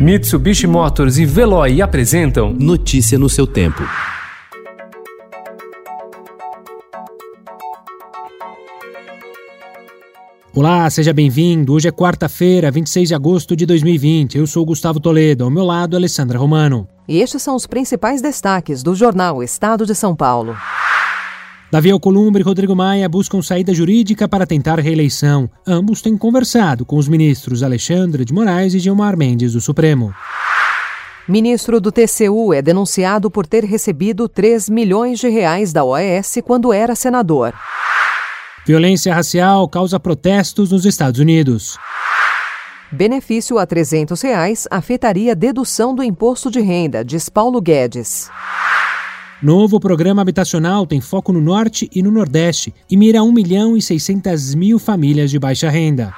[0.00, 3.82] Mitsubishi Motors e Veloy apresentam Notícia no seu tempo.
[10.54, 11.74] Olá, seja bem-vindo.
[11.74, 14.38] Hoje é quarta-feira, 26 de agosto de 2020.
[14.38, 16.88] Eu sou Gustavo Toledo, ao meu lado, Alessandra Romano.
[17.06, 20.56] E estes são os principais destaques do jornal Estado de São Paulo.
[21.70, 25.48] Davi Alcolumbre e Rodrigo Maia buscam saída jurídica para tentar reeleição.
[25.64, 30.12] Ambos têm conversado com os ministros Alexandre de Moraes e Gilmar Mendes do Supremo.
[31.28, 36.72] Ministro do TCU é denunciado por ter recebido 3 milhões de reais da OAS quando
[36.72, 37.54] era senador.
[38.66, 41.78] Violência racial causa protestos nos Estados Unidos.
[42.90, 48.28] Benefício a 300 reais afetaria dedução do imposto de renda, diz Paulo Guedes.
[49.42, 53.80] Novo programa habitacional tem foco no Norte e no Nordeste e mira 1 milhão e
[53.80, 56.12] 600 mil famílias de baixa renda.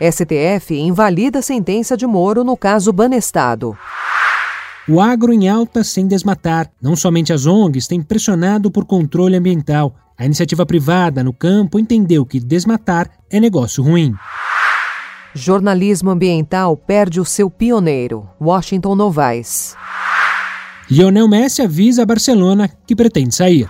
[0.00, 3.76] STF invalida a sentença de Moro no caso Banestado.
[4.88, 6.70] O agro em alta sem desmatar.
[6.80, 9.94] Não somente as ONGs têm pressionado por controle ambiental.
[10.16, 14.14] A iniciativa privada no campo entendeu que desmatar é negócio ruim.
[15.34, 19.76] Jornalismo ambiental perde o seu pioneiro, Washington Novaes.
[20.88, 23.68] Lionel Messi avisa a Barcelona que pretende sair.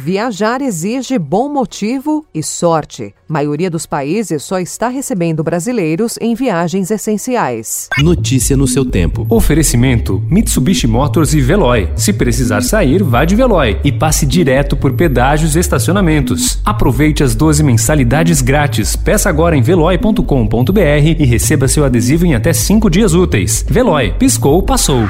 [0.00, 3.12] Viajar exige bom motivo e sorte.
[3.28, 7.88] A maioria dos países só está recebendo brasileiros em viagens essenciais.
[7.98, 9.26] Notícia no seu tempo.
[9.28, 11.90] Oferecimento: Mitsubishi Motors e Veloy.
[11.96, 16.60] Se precisar sair, vá de Veloy e passe direto por pedágios e estacionamentos.
[16.64, 18.94] Aproveite as 12 mensalidades grátis.
[18.94, 20.80] Peça agora em veloy.com.br
[21.18, 23.66] e receba seu adesivo em até 5 dias úteis.
[23.68, 25.08] Veloy, piscou, passou.